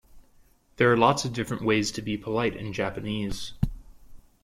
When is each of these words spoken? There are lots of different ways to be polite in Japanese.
There 0.77 0.91
are 0.91 0.97
lots 0.97 1.25
of 1.25 1.33
different 1.33 1.61
ways 1.61 1.91
to 1.91 2.01
be 2.01 2.17
polite 2.17 2.55
in 2.55 2.73
Japanese. 2.73 3.53